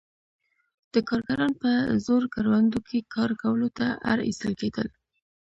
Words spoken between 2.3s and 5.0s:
کروندو کې کار کولو ته اړ ایستل کېدل.